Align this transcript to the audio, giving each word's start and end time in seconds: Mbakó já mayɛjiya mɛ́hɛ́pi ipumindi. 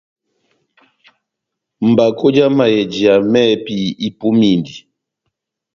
Mbakó 1.89 2.25
já 2.35 2.45
mayɛjiya 2.57 3.13
mɛ́hɛ́pi 3.31 3.75
ipumindi. 4.07 4.75